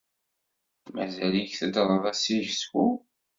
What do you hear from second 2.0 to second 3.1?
a Sysko?